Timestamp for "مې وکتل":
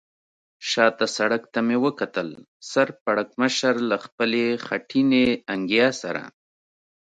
1.67-2.27